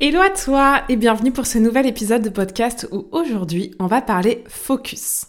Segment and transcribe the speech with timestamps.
[0.00, 4.00] Hello à toi et bienvenue pour ce nouvel épisode de podcast où aujourd'hui on va
[4.00, 5.26] parler focus.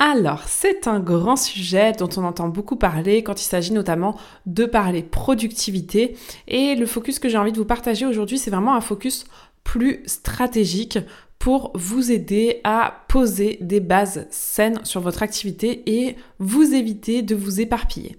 [0.00, 4.64] Alors, c'est un grand sujet dont on entend beaucoup parler quand il s'agit notamment de
[4.64, 6.16] parler productivité.
[6.48, 9.24] Et le focus que j'ai envie de vous partager aujourd'hui, c'est vraiment un focus
[9.62, 10.98] plus stratégique
[11.38, 17.36] pour vous aider à poser des bases saines sur votre activité et vous éviter de
[17.36, 18.16] vous éparpiller.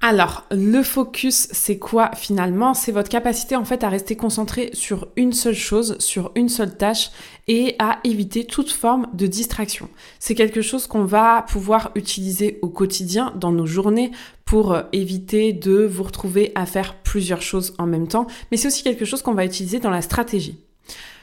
[0.00, 2.72] Alors, le focus, c'est quoi finalement?
[2.72, 6.76] C'est votre capacité en fait à rester concentré sur une seule chose, sur une seule
[6.76, 7.10] tâche
[7.48, 9.88] et à éviter toute forme de distraction.
[10.20, 14.12] C'est quelque chose qu'on va pouvoir utiliser au quotidien dans nos journées
[14.44, 18.68] pour euh, éviter de vous retrouver à faire plusieurs choses en même temps, mais c'est
[18.68, 20.60] aussi quelque chose qu'on va utiliser dans la stratégie.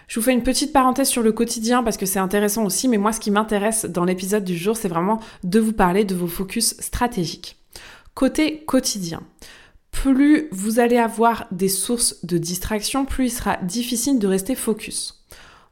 [0.10, 2.98] Je vous fais une petite parenthèse sur le quotidien parce que c'est intéressant aussi, mais
[2.98, 6.28] moi ce qui m'intéresse dans l'épisode du jour, c'est vraiment de vous parler de vos
[6.28, 7.56] focus stratégiques.
[8.16, 9.24] Côté quotidien,
[9.92, 15.26] plus vous allez avoir des sources de distraction, plus il sera difficile de rester focus.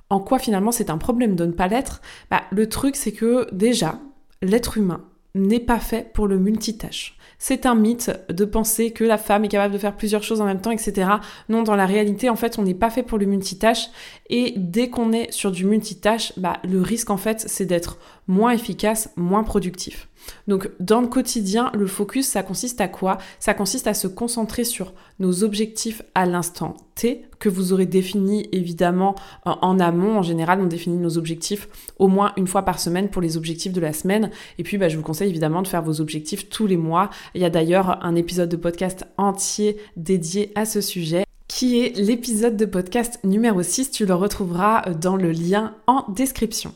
[0.10, 2.02] En quoi finalement c'est un problème de ne pas l'être?
[2.30, 4.02] Bah, Le truc c'est que déjà,
[4.42, 5.06] l'être humain
[5.36, 7.18] n'est pas fait pour le multitâche.
[7.40, 10.46] C'est un mythe de penser que la femme est capable de faire plusieurs choses en
[10.46, 11.10] même temps, etc.
[11.50, 13.88] Non, dans la réalité, en fait, on n'est pas fait pour le multitâche.
[14.30, 18.52] Et dès qu'on est sur du multitâche, bah, le risque, en fait, c'est d'être moins
[18.52, 20.08] efficace, moins productif.
[20.48, 23.18] Donc dans le quotidien, le focus, ça consiste à quoi?
[23.40, 28.48] Ça consiste à se concentrer sur nos objectifs à l'instant T, que vous aurez défini
[28.52, 29.16] évidemment
[29.46, 30.18] en amont.
[30.18, 31.68] En général, on définit nos objectifs
[32.00, 34.30] au moins une fois par semaine pour les objectifs de la semaine.
[34.58, 37.10] Et puis, bah, je vous conseille évidemment de faire vos objectifs tous les mois.
[37.36, 41.96] Il y a d'ailleurs un épisode de podcast entier dédié à ce sujet qui est
[41.98, 43.92] l'épisode de podcast numéro 6.
[43.92, 46.74] Tu le retrouveras dans le lien en description.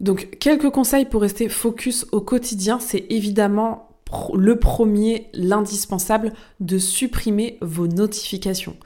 [0.00, 3.88] Donc quelques conseils pour rester focus au quotidien, c'est évidemment
[4.34, 8.76] le premier, l'indispensable, de supprimer vos notifications.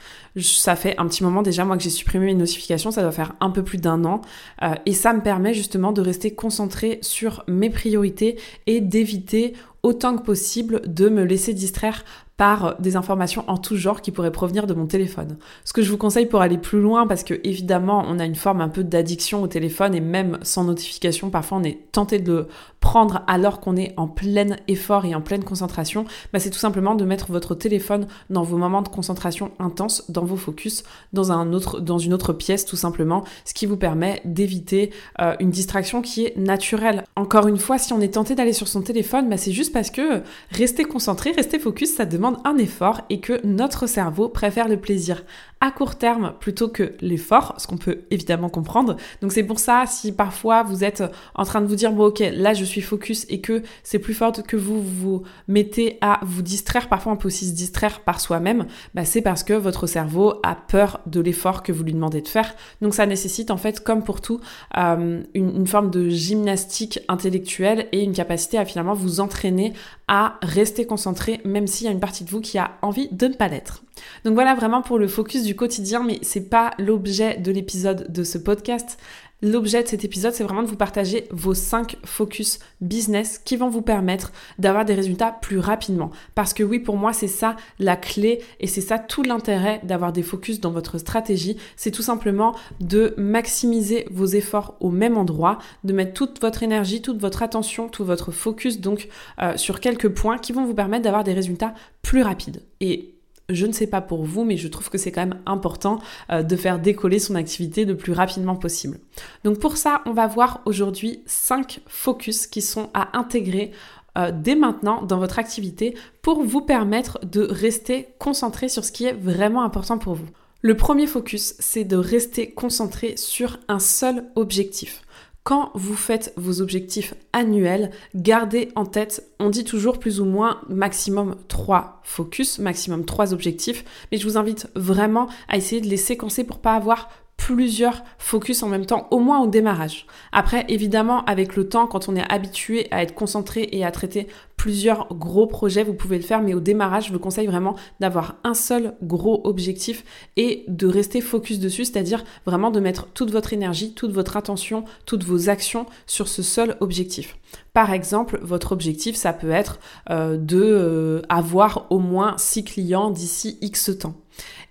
[0.41, 3.35] Ça fait un petit moment déjà, moi, que j'ai supprimé mes notifications, ça doit faire
[3.41, 4.21] un peu plus d'un an,
[4.63, 10.17] euh, et ça me permet justement de rester concentré sur mes priorités et d'éviter autant
[10.17, 12.05] que possible de me laisser distraire
[12.39, 15.37] par des informations en tout genre qui pourraient provenir de mon téléphone.
[15.65, 18.37] Ce que je vous conseille pour aller plus loin, parce que évidemment on a une
[18.37, 22.33] forme un peu d'addiction au téléphone et même sans notification, parfois on est tenté de
[22.33, 22.47] le
[22.81, 26.95] prendre alors qu'on est en plein effort et en pleine concentration, bah c'est tout simplement
[26.95, 31.53] de mettre votre téléphone dans vos moments de concentration intense, dans vos focus, dans, un
[31.53, 34.91] autre, dans une autre pièce tout simplement, ce qui vous permet d'éviter
[35.21, 37.05] euh, une distraction qui est naturelle.
[37.17, 39.91] Encore une fois, si on est tenté d'aller sur son téléphone, bah c'est juste parce
[39.91, 44.77] que rester concentré, rester focus, ça demande un effort et que notre cerveau préfère le
[44.79, 45.25] plaisir
[45.61, 48.97] à court terme plutôt que l'effort, ce qu'on peut évidemment comprendre.
[49.23, 51.03] Donc c'est pour ça, si parfois vous êtes
[51.35, 54.15] en train de vous dire, bon ok, là je suis focus et que c'est plus
[54.15, 58.21] fort que vous vous mettez à vous distraire, parfois on peut aussi se distraire par
[58.21, 62.21] soi-même, bah c'est parce que votre cerveau a peur de l'effort que vous lui demandez
[62.21, 62.55] de faire.
[62.81, 64.41] Donc ça nécessite en fait, comme pour tout,
[64.77, 69.73] euh, une, une forme de gymnastique intellectuelle et une capacité à finalement vous entraîner
[70.09, 73.29] à rester concentré, même s'il y a une partie de vous qui a envie de
[73.29, 73.83] ne pas l'être.
[74.25, 78.25] Donc voilà vraiment pour le focus du quotidien, mais c'est pas l'objet de l'épisode de
[78.25, 78.99] ce podcast.
[79.41, 83.69] L'objet de cet épisode, c'est vraiment de vous partager vos 5 focus business qui vont
[83.69, 86.11] vous permettre d'avoir des résultats plus rapidement.
[86.35, 90.13] Parce que oui, pour moi, c'est ça la clé et c'est ça tout l'intérêt d'avoir
[90.13, 91.57] des focus dans votre stratégie.
[91.77, 97.01] C'est tout simplement de maximiser vos efforts au même endroit, de mettre toute votre énergie,
[97.01, 99.09] toute votre attention, tout votre focus donc
[99.41, 102.65] euh, sur quelques points qui vont vous permettre d'avoir des résultats plus rapides.
[102.81, 103.18] Et
[103.51, 106.01] je ne sais pas pour vous, mais je trouve que c'est quand même important
[106.31, 108.99] euh, de faire décoller son activité le plus rapidement possible.
[109.43, 113.73] Donc pour ça, on va voir aujourd'hui 5 focus qui sont à intégrer
[114.19, 119.07] euh, dès maintenant dans votre activité pour vous permettre de rester concentré sur ce qui
[119.07, 120.29] est vraiment important pour vous.
[120.61, 125.03] Le premier focus, c'est de rester concentré sur un seul objectif
[125.49, 130.61] quand vous faites vos objectifs annuels, gardez en tête, on dit toujours plus ou moins
[130.69, 135.97] maximum 3 focus, maximum 3 objectifs, mais je vous invite vraiment à essayer de les
[135.97, 137.09] séquencer pour pas avoir
[137.39, 140.07] plusieurs focus en même temps, au moins au démarrage.
[140.33, 144.27] Après, évidemment, avec le temps, quand on est habitué à être concentré et à traiter
[144.59, 148.35] plusieurs gros projets, vous pouvez le faire, mais au démarrage, je vous conseille vraiment d'avoir
[148.45, 150.05] un seul gros objectif
[150.37, 154.85] et de rester focus dessus, c'est-à-dire vraiment de mettre toute votre énergie, toute votre attention,
[155.07, 157.39] toutes vos actions sur ce seul objectif.
[157.73, 159.79] Par exemple, votre objectif, ça peut être
[160.11, 164.17] euh, de euh, avoir au moins 6 clients d'ici X temps.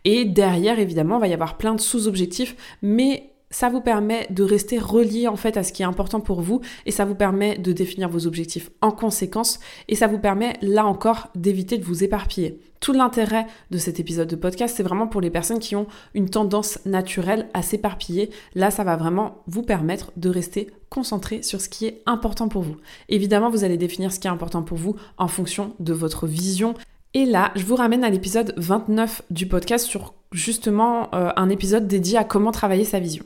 [0.10, 4.42] Et derrière, évidemment, il va y avoir plein de sous-objectifs, mais ça vous permet de
[4.42, 7.58] rester relié en fait à ce qui est important pour vous et ça vous permet
[7.58, 9.60] de définir vos objectifs en conséquence
[9.90, 12.62] et ça vous permet là encore d'éviter de vous éparpiller.
[12.80, 16.30] Tout l'intérêt de cet épisode de podcast, c'est vraiment pour les personnes qui ont une
[16.30, 18.30] tendance naturelle à s'éparpiller.
[18.56, 22.62] Là, ça va vraiment vous permettre de rester concentré sur ce qui est important pour
[22.62, 22.78] vous.
[23.10, 26.76] Évidemment, vous allez définir ce qui est important pour vous en fonction de votre vision.
[27.14, 31.88] Et là, je vous ramène à l'épisode 29 du podcast sur justement euh, un épisode
[31.88, 33.24] dédié à comment travailler sa vision.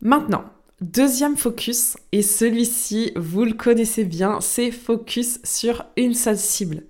[0.00, 0.44] Maintenant,
[0.80, 6.82] deuxième focus, et celui-ci, vous le connaissez bien, c'est focus sur une seule cible.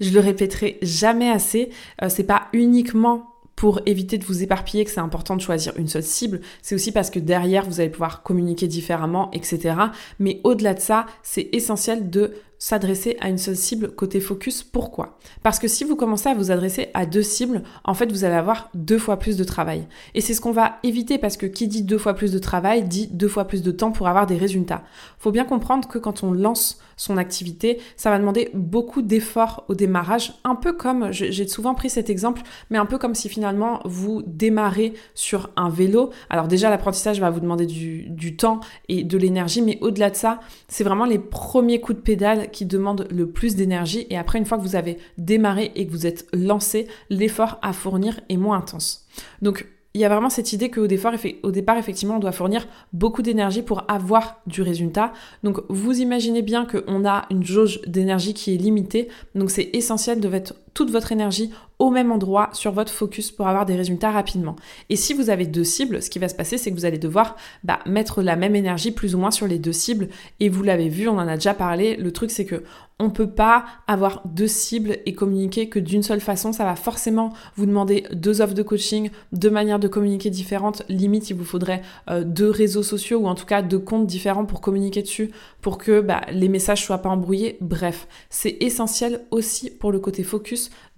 [0.00, 1.70] Je le répéterai jamais assez,
[2.02, 3.26] euh, c'est pas uniquement
[3.60, 6.92] pour éviter de vous éparpiller que c'est important de choisir une seule cible, c'est aussi
[6.92, 9.74] parce que derrière vous allez pouvoir communiquer différemment, etc.
[10.18, 14.62] Mais au-delà de ça, c'est essentiel de s'adresser à une seule cible côté focus.
[14.62, 15.18] Pourquoi?
[15.42, 18.34] Parce que si vous commencez à vous adresser à deux cibles, en fait, vous allez
[18.34, 19.88] avoir deux fois plus de travail.
[20.14, 22.84] Et c'est ce qu'on va éviter parce que qui dit deux fois plus de travail
[22.84, 24.84] dit deux fois plus de temps pour avoir des résultats.
[25.18, 29.74] Faut bien comprendre que quand on lance son activité, ça va demander beaucoup d'efforts au
[29.74, 33.80] démarrage, un peu comme, j'ai souvent pris cet exemple, mais un peu comme si finalement
[33.86, 36.10] vous démarrez sur un vélo.
[36.28, 38.60] Alors déjà, l'apprentissage va vous demander du, temps
[38.90, 42.66] et de l'énergie, mais au-delà de ça, c'est vraiment les premiers coups de pédale qui
[42.66, 46.06] demande le plus d'énergie et après une fois que vous avez démarré et que vous
[46.06, 49.06] êtes lancé, l'effort à fournir est moins intense.
[49.40, 52.68] Donc il y a vraiment cette idée qu'au départ, au départ, effectivement, on doit fournir
[52.92, 55.12] beaucoup d'énergie pour avoir du résultat.
[55.42, 59.08] Donc, vous imaginez bien qu'on a une jauge d'énergie qui est limitée.
[59.34, 61.50] Donc, c'est essentiel de mettre toute votre énergie
[61.80, 64.54] au même endroit sur votre focus pour avoir des résultats rapidement.
[64.90, 66.98] Et si vous avez deux cibles, ce qui va se passer, c'est que vous allez
[66.98, 70.08] devoir bah, mettre la même énergie plus ou moins sur les deux cibles.
[70.40, 71.96] Et vous l'avez vu, on en a déjà parlé.
[71.96, 72.62] Le truc, c'est que
[73.00, 76.52] on peut pas avoir deux cibles et communiquer que d'une seule façon.
[76.52, 80.82] Ça va forcément vous demander deux offres de coaching, deux manières de communiquer différentes.
[80.90, 81.80] Limite, il vous faudrait
[82.10, 85.30] euh, deux réseaux sociaux ou en tout cas deux comptes différents pour communiquer dessus,
[85.62, 87.56] pour que bah, les messages soient pas embrouillés.
[87.62, 90.22] Bref, c'est essentiel aussi pour le côté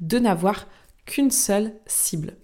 [0.00, 0.66] de n'avoir
[1.06, 2.36] qu'une seule cible.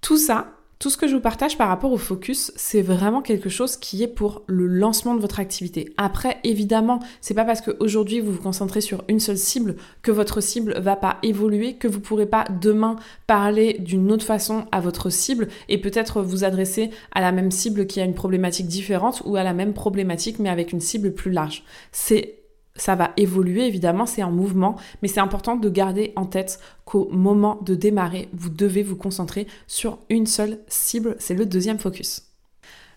[0.00, 3.50] Tout ça, tout ce que je vous partage par rapport au focus, c'est vraiment quelque
[3.50, 5.92] chose qui est pour le lancement de votre activité.
[5.98, 10.40] Après, évidemment, c'est pas parce qu'aujourd'hui vous vous concentrez sur une seule cible que votre
[10.40, 12.96] cible va pas évoluer, que vous pourrez pas demain
[13.26, 17.86] parler d'une autre façon à votre cible et peut-être vous adresser à la même cible
[17.86, 21.30] qui a une problématique différente ou à la même problématique mais avec une cible plus
[21.30, 21.62] large.
[21.92, 22.39] C'est
[22.82, 27.08] ça va évoluer évidemment, c'est en mouvement, mais c'est important de garder en tête qu'au
[27.10, 32.22] moment de démarrer, vous devez vous concentrer sur une seule cible, c'est le deuxième focus.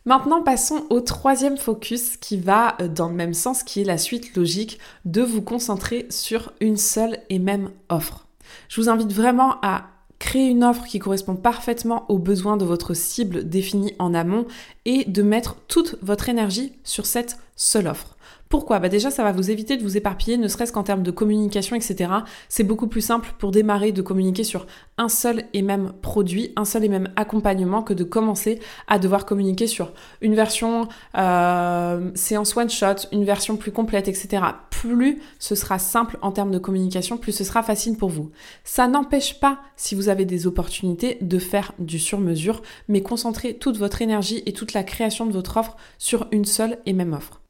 [0.06, 3.98] Maintenant, passons au troisième focus qui va euh, dans le même sens, qui est la
[3.98, 8.28] suite logique de vous concentrer sur une seule et même offre.
[8.68, 9.86] Je vous invite vraiment à
[10.20, 14.46] créer une offre qui correspond parfaitement aux besoins de votre cible définie en amont
[14.86, 18.13] et de mettre toute votre énergie sur cette seule offre.
[18.54, 18.78] Pourquoi?
[18.78, 21.76] Bah Déjà, ça va vous éviter de vous éparpiller, ne serait-ce qu'en termes de communication,
[21.76, 22.12] etc.
[22.50, 24.68] C'est beaucoup plus simple pour démarrer de communiquer sur
[25.00, 29.26] un seul et même produit, un seul et même accompagnement que de commencer à devoir
[29.26, 30.88] communiquer sur une version
[31.18, 34.44] euh, séance one-shot, une version plus complète, etc.
[34.70, 38.30] Plus ce sera simple en termes de communication, plus ce sera facile pour vous.
[38.64, 43.78] Ça n'empêche pas, si vous avez des opportunités, de faire du sur-mesure, mais concentrez toute
[43.78, 47.43] votre énergie et toute la création de votre offre sur une seule et même offre.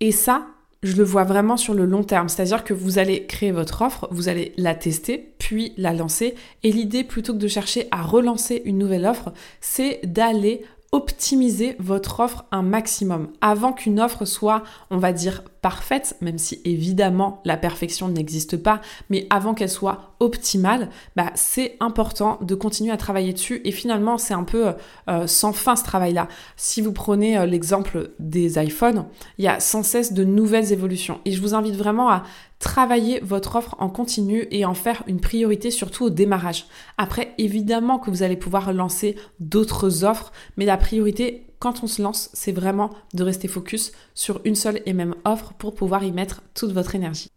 [0.00, 0.46] Et ça,
[0.82, 2.28] je le vois vraiment sur le long terme.
[2.28, 6.34] C'est-à-dire que vous allez créer votre offre, vous allez la tester, puis la lancer.
[6.62, 12.20] Et l'idée, plutôt que de chercher à relancer une nouvelle offre, c'est d'aller optimiser votre
[12.20, 17.56] offre un maximum avant qu'une offre soit, on va dire, parfaite, même si évidemment la
[17.56, 23.32] perfection n'existe pas, mais avant qu'elle soit optimale, bah, c'est important de continuer à travailler
[23.32, 24.72] dessus et finalement c'est un peu
[25.08, 26.28] euh, sans fin ce travail-là.
[26.56, 29.06] Si vous prenez euh, l'exemple des iPhones,
[29.38, 32.22] il y a sans cesse de nouvelles évolutions et je vous invite vraiment à
[32.58, 36.66] travailler votre offre en continu et en faire une priorité surtout au démarrage.
[36.96, 42.02] Après, évidemment que vous allez pouvoir lancer d'autres offres, mais la priorité quand on se
[42.02, 46.12] lance, c'est vraiment de rester focus sur une seule et même offre pour pouvoir y
[46.12, 47.30] mettre toute votre énergie.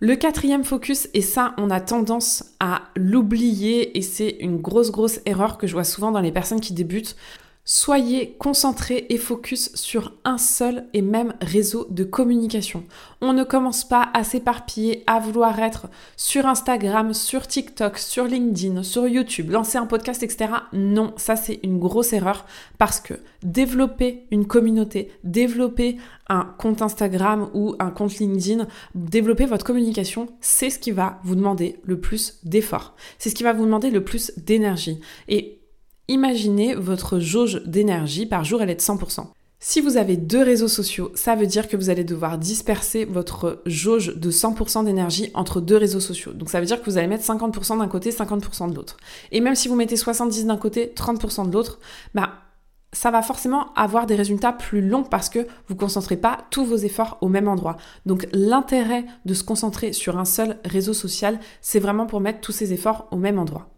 [0.00, 5.18] Le quatrième focus, et ça on a tendance à l'oublier et c'est une grosse grosse
[5.26, 7.16] erreur que je vois souvent dans les personnes qui débutent,
[7.70, 12.82] Soyez concentrés et focus sur un seul et même réseau de communication.
[13.20, 18.82] On ne commence pas à s'éparpiller, à vouloir être sur Instagram, sur TikTok, sur LinkedIn,
[18.84, 20.50] sur YouTube, lancer un podcast, etc.
[20.72, 22.46] Non, ça c'est une grosse erreur
[22.78, 25.98] parce que développer une communauté, développer
[26.30, 31.34] un compte Instagram ou un compte LinkedIn, développer votre communication, c'est ce qui va vous
[31.34, 32.94] demander le plus d'efforts.
[33.18, 35.00] C'est ce qui va vous demander le plus d'énergie.
[35.28, 35.57] Et
[36.08, 39.26] Imaginez votre jauge d'énergie par jour, elle est de 100%.
[39.60, 43.60] Si vous avez deux réseaux sociaux, ça veut dire que vous allez devoir disperser votre
[43.66, 46.32] jauge de 100% d'énergie entre deux réseaux sociaux.
[46.32, 48.96] Donc ça veut dire que vous allez mettre 50% d'un côté, 50% de l'autre.
[49.32, 51.78] Et même si vous mettez 70% d'un côté, 30% de l'autre,
[52.14, 52.30] bah
[52.92, 56.64] ça va forcément avoir des résultats plus longs parce que vous ne concentrez pas tous
[56.64, 57.76] vos efforts au même endroit.
[58.06, 62.52] Donc l'intérêt de se concentrer sur un seul réseau social, c'est vraiment pour mettre tous
[62.52, 63.68] ces efforts au même endroit.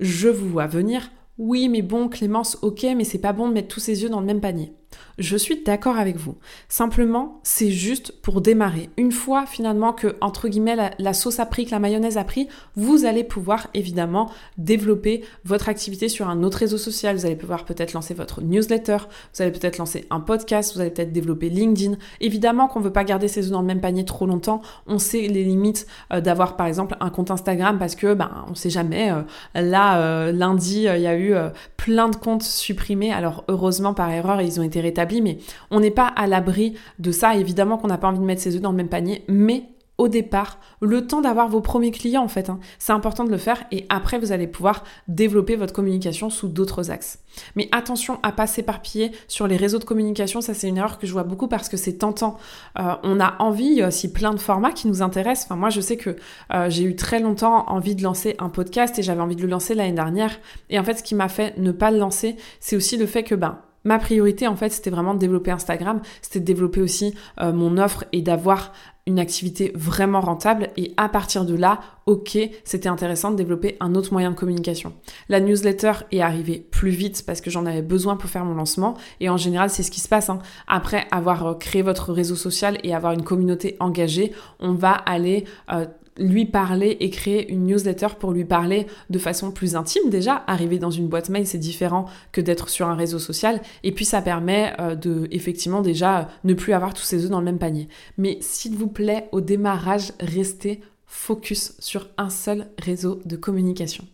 [0.00, 3.68] Je vous vois venir, oui, mais bon, Clémence, ok, mais c'est pas bon de mettre
[3.68, 4.72] tous ses yeux dans le même panier.
[5.18, 6.34] Je suis d'accord avec vous.
[6.68, 8.90] Simplement, c'est juste pour démarrer.
[8.96, 12.48] Une fois finalement que, entre guillemets, la, sauce a pris, que la mayonnaise a pris,
[12.74, 14.28] vous allez pouvoir évidemment
[14.58, 17.16] développer votre activité sur un autre réseau social.
[17.16, 18.96] Vous allez pouvoir peut-être lancer votre newsletter,
[19.34, 21.96] vous allez peut-être lancer un podcast, vous allez peut-être développer LinkedIn.
[22.20, 24.62] Évidemment qu'on ne veut pas garder ses œufs dans le même panier trop longtemps.
[24.88, 28.56] On sait les limites euh, d'avoir par exemple un compte Instagram parce que, ben, on
[28.56, 29.12] sait jamais.
[29.12, 29.22] Euh,
[29.54, 31.34] là, euh, lundi, il y a eu
[31.76, 33.12] plein de comptes supprimés.
[33.12, 34.80] Alors heureusement, par erreur, ils ont été
[35.22, 35.38] mais
[35.70, 37.36] on n'est pas à l'abri de ça.
[37.36, 39.64] Évidemment qu'on n'a pas envie de mettre ses œufs dans le même panier, mais
[39.96, 42.50] au départ, le temps d'avoir vos premiers clients en fait.
[42.50, 42.58] Hein.
[42.78, 46.90] C'est important de le faire et après vous allez pouvoir développer votre communication sous d'autres
[46.90, 47.20] axes.
[47.54, 51.06] Mais attention à pas s'éparpiller sur les réseaux de communication, ça c'est une erreur que
[51.06, 52.38] je vois beaucoup parce que c'est tentant.
[52.78, 55.46] Euh, on a envie, il y a aussi plein de formats qui nous intéressent.
[55.46, 56.16] Enfin moi je sais que
[56.52, 59.48] euh, j'ai eu très longtemps envie de lancer un podcast et j'avais envie de le
[59.48, 60.40] lancer l'année dernière.
[60.70, 63.22] Et en fait ce qui m'a fait ne pas le lancer, c'est aussi le fait
[63.22, 67.14] que ben ma priorité en fait c'était vraiment de développer Instagram, c'était de développer aussi
[67.40, 68.72] euh, mon offre et d'avoir
[69.06, 73.94] une activité vraiment rentable et à partir de là, ok, c'était intéressant de développer un
[73.94, 74.94] autre moyen de communication.
[75.28, 78.94] La newsletter est arrivée plus vite parce que j'en avais besoin pour faire mon lancement
[79.20, 80.30] et en général c'est ce qui se passe.
[80.30, 80.38] Hein.
[80.66, 85.44] Après avoir euh, créé votre réseau social et avoir une communauté engagée, on va aller
[85.70, 85.84] euh,
[86.18, 90.44] lui parler et créer une newsletter pour lui parler de façon plus intime déjà.
[90.46, 93.60] Arriver dans une boîte mail, c'est différent que d'être sur un réseau social.
[93.82, 97.40] Et puis ça permet euh, de effectivement déjà ne plus avoir tous ses œufs dans
[97.40, 97.88] le même panier.
[98.18, 104.04] Mais s'il vous plaît, au démarrage, restez focus sur un seul réseau de communication.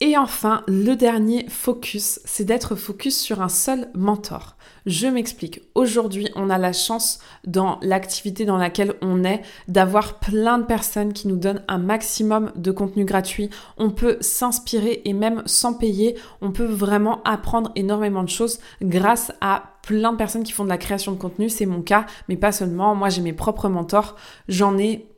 [0.00, 4.56] Et enfin, le dernier focus, c'est d'être focus sur un seul mentor.
[4.86, 5.62] Je m'explique.
[5.76, 11.12] Aujourd'hui, on a la chance dans l'activité dans laquelle on est d'avoir plein de personnes
[11.12, 13.50] qui nous donnent un maximum de contenu gratuit.
[13.78, 19.32] On peut s'inspirer et même sans payer, on peut vraiment apprendre énormément de choses grâce
[19.40, 21.48] à plein de personnes qui font de la création de contenu.
[21.48, 22.96] C'est mon cas, mais pas seulement.
[22.96, 24.16] Moi, j'ai mes propres mentors.
[24.48, 25.13] J'en ai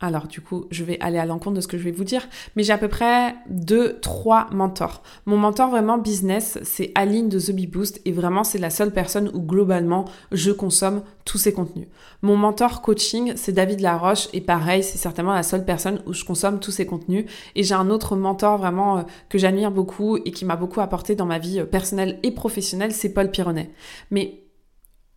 [0.00, 2.26] alors du coup, je vais aller à l'encontre de ce que je vais vous dire,
[2.56, 5.02] mais j'ai à peu près deux, trois mentors.
[5.26, 9.30] Mon mentor vraiment business, c'est Aline de The Boost et vraiment c'est la seule personne
[9.34, 11.86] où globalement je consomme tous ses contenus.
[12.22, 16.24] Mon mentor coaching, c'est David Laroche et pareil, c'est certainement la seule personne où je
[16.24, 17.26] consomme tous ses contenus.
[17.54, 21.14] Et j'ai un autre mentor vraiment euh, que j'admire beaucoup et qui m'a beaucoup apporté
[21.14, 23.70] dans ma vie euh, personnelle et professionnelle, c'est Paul Pironnet.
[24.10, 24.40] Mais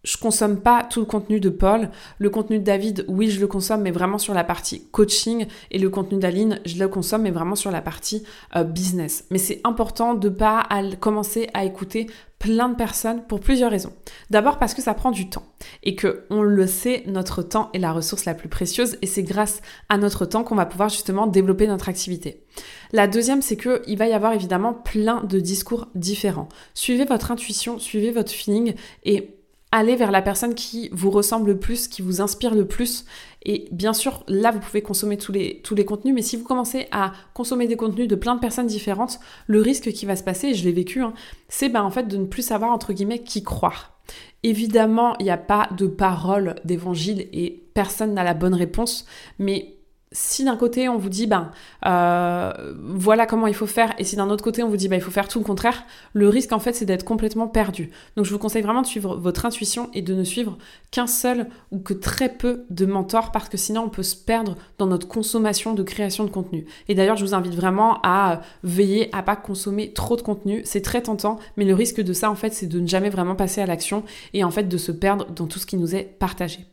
[0.04, 1.90] je consomme pas tout le contenu de Paul.
[2.18, 5.48] Le contenu de David, oui, je le consomme, mais vraiment sur la partie coaching.
[5.72, 8.24] Et le contenu d'Aline, je le consomme, mais vraiment sur la partie
[8.56, 9.26] euh, business.
[9.32, 10.68] Mais c'est important de pas
[11.00, 12.08] commencer à écouter
[12.38, 13.94] plein de personnes pour plusieurs raisons.
[14.30, 15.46] D'abord parce que ça prend du temps
[15.82, 19.24] et que on le sait, notre temps est la ressource la plus précieuse et c'est
[19.24, 22.44] grâce à notre temps qu'on va pouvoir justement développer notre activité.
[22.92, 26.50] La deuxième, c'est que il va y avoir évidemment plein de discours différents.
[26.74, 28.74] Suivez votre intuition, suivez votre feeling
[29.06, 29.38] et
[29.74, 33.06] allez vers la personne qui vous ressemble le plus, qui vous inspire le plus.
[33.44, 37.12] Et bien sûr, là, vous pouvez consommer tous les, contenus, mais si vous commencez à
[37.34, 40.54] consommer des contenus de plein de personnes différentes, le risque qui va se passer, et
[40.54, 41.14] je l'ai vécu, hein,
[41.50, 44.00] c'est ben, en fait de ne plus savoir, entre guillemets, qui croire.
[44.44, 49.08] Évidemment, il n'y a pas de parole d'évangile et personne n'a la bonne réponse,
[49.40, 49.78] mais
[50.14, 51.52] si d'un côté on vous dit ben
[51.86, 54.96] euh, voilà comment il faut faire et si d'un autre côté on vous dit ben
[54.96, 57.90] il faut faire tout le contraire, le risque en fait c'est d'être complètement perdu.
[58.16, 60.58] Donc je vous conseille vraiment de suivre votre intuition et de ne suivre
[60.92, 64.56] qu'un seul ou que très peu de mentors parce que sinon on peut se perdre
[64.78, 66.66] dans notre consommation de création de contenu.
[66.88, 70.82] Et d'ailleurs je vous invite vraiment à veiller à pas consommer trop de contenu, c'est
[70.82, 73.62] très tentant mais le risque de ça en fait c'est de ne jamais vraiment passer
[73.62, 74.04] à l'action
[74.34, 76.73] et en fait de se perdre dans tout ce qui nous est partagé.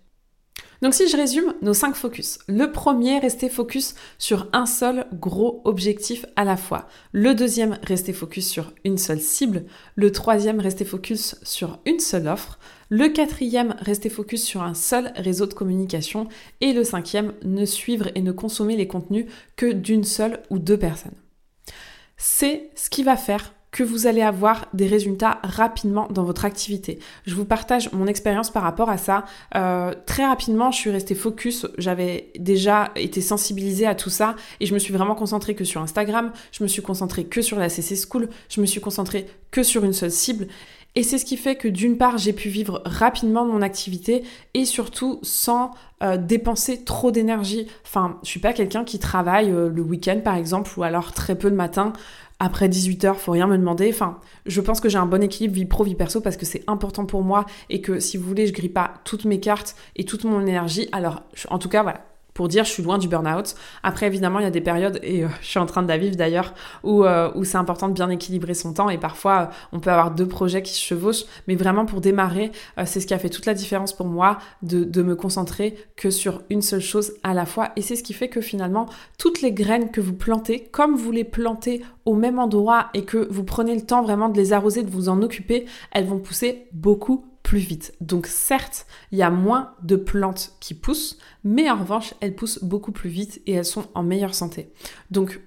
[0.83, 2.39] Donc si je résume nos 5 focus.
[2.49, 6.89] Le premier, rester focus sur un seul gros objectif à la fois.
[7.13, 9.65] Le deuxième, rester focus sur une seule cible.
[9.95, 12.59] Le troisième, rester focus sur une seule offre.
[12.89, 16.29] Le quatrième, rester focus sur un seul réseau de communication.
[16.63, 20.79] Et le cinquième, ne suivre et ne consommer les contenus que d'une seule ou deux
[20.79, 21.17] personnes.
[22.17, 26.99] C'est ce qui va faire que vous allez avoir des résultats rapidement dans votre activité.
[27.27, 29.25] Je vous partage mon expérience par rapport à ça.
[29.55, 31.67] Euh, très rapidement, je suis restée focus.
[31.79, 35.81] J'avais déjà été sensibilisée à tout ça et je me suis vraiment concentrée que sur
[35.81, 36.33] Instagram.
[36.53, 38.29] Je me suis concentrée que sur la CC School.
[38.49, 40.49] Je me suis concentrée que sur une seule cible.
[40.97, 44.25] Et c'est ce qui fait que d'une part, j'ai pu vivre rapidement mon activité
[44.55, 45.71] et surtout sans
[46.03, 47.69] euh, dépenser trop d'énergie.
[47.85, 51.37] Enfin, je suis pas quelqu'un qui travaille euh, le week-end par exemple ou alors très
[51.37, 51.93] peu le matin
[52.41, 53.91] après 18h, faut rien me demander.
[53.91, 56.65] Enfin, je pense que j'ai un bon équilibre vie pro, vie perso parce que c'est
[56.67, 60.05] important pour moi et que si vous voulez, je grille pas toutes mes cartes et
[60.05, 60.89] toute mon énergie.
[60.91, 63.55] Alors, en tout cas, voilà, pour dire je suis loin du burn-out.
[63.83, 65.99] Après, évidemment, il y a des périodes, et euh, je suis en train de la
[65.99, 68.91] vivre d'ailleurs, où, euh, où c'est important de bien équilibrer son temps.
[68.91, 71.25] Et parfois, euh, on peut avoir deux projets qui se chevauchent.
[71.49, 72.53] Mais vraiment, pour démarrer,
[72.85, 76.43] c'est ce qui a fait toute la différence pour moi de me concentrer que sur
[76.51, 77.71] une seule chose à la fois.
[77.77, 78.87] Et c'est ce qui fait que finalement,
[79.19, 83.29] toutes les graines que vous plantez, comme vous les plantez au même endroit et que
[83.31, 86.67] vous prenez le temps vraiment de les arroser, de vous en occuper, elles vont pousser
[86.73, 87.95] beaucoup vite.
[88.01, 92.63] Donc certes, il y a moins de plantes qui poussent, mais en revanche, elles poussent
[92.63, 94.73] beaucoup plus vite et elles sont en meilleure santé.
[95.11, 95.41] Donc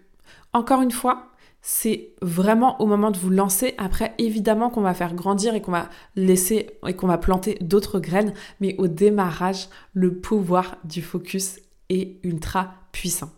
[0.53, 1.29] encore une fois,
[1.62, 3.74] c'est vraiment au moment de vous lancer.
[3.77, 8.00] Après, évidemment qu'on va faire grandir et qu'on va laisser et qu'on va planter d'autres
[8.00, 13.31] graines, mais au démarrage, le pouvoir du focus est ultra puissant.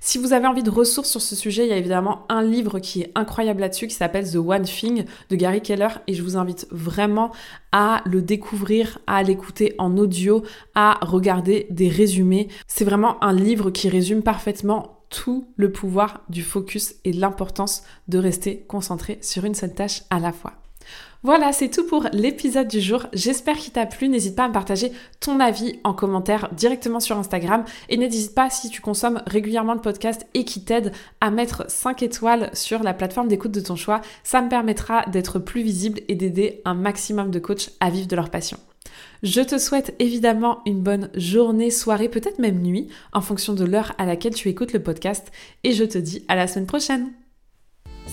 [0.00, 2.78] Si vous avez envie de ressources sur ce sujet, il y a évidemment un livre
[2.78, 6.36] qui est incroyable là-dessus qui s'appelle The One Thing de Gary Keller et je vous
[6.36, 7.32] invite vraiment
[7.72, 10.42] à le découvrir, à l'écouter en audio,
[10.74, 12.48] à regarder des résumés.
[12.66, 18.18] C'est vraiment un livre qui résume parfaitement tout le pouvoir du focus et l'importance de
[18.18, 20.54] rester concentré sur une seule tâche à la fois.
[21.22, 23.06] Voilà, c'est tout pour l'épisode du jour.
[23.12, 24.08] J'espère qu'il t'a plu.
[24.08, 27.64] N'hésite pas à me partager ton avis en commentaire directement sur Instagram.
[27.90, 32.02] Et n'hésite pas, si tu consommes régulièrement le podcast et qui t'aide à mettre 5
[32.02, 36.14] étoiles sur la plateforme d'écoute de ton choix, ça me permettra d'être plus visible et
[36.14, 38.56] d'aider un maximum de coachs à vivre de leur passion.
[39.22, 43.92] Je te souhaite évidemment une bonne journée, soirée, peut-être même nuit, en fonction de l'heure
[43.98, 45.30] à laquelle tu écoutes le podcast.
[45.64, 47.10] Et je te dis à la semaine prochaine.